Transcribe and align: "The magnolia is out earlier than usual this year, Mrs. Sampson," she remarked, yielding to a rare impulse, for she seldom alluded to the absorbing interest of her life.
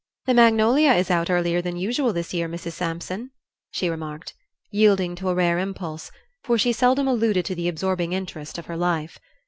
"The 0.25 0.33
magnolia 0.33 0.93
is 0.93 1.11
out 1.11 1.29
earlier 1.29 1.61
than 1.61 1.77
usual 1.77 2.11
this 2.11 2.33
year, 2.33 2.49
Mrs. 2.49 2.71
Sampson," 2.71 3.29
she 3.69 3.87
remarked, 3.87 4.33
yielding 4.71 5.13
to 5.17 5.29
a 5.29 5.35
rare 5.35 5.59
impulse, 5.59 6.09
for 6.43 6.57
she 6.57 6.73
seldom 6.73 7.07
alluded 7.07 7.45
to 7.45 7.53
the 7.53 7.67
absorbing 7.67 8.11
interest 8.11 8.57
of 8.57 8.65
her 8.65 8.77
life. 8.77 9.19